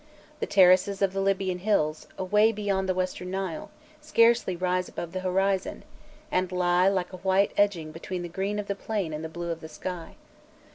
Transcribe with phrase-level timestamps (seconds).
[0.39, 3.69] The terraces of the Libyan hills, away beyond the Western Nile,
[4.01, 5.83] scarcely rise above the horizon,
[6.31, 9.51] and lie like a white edging between the green of the plain and the blue
[9.51, 10.15] of the sky.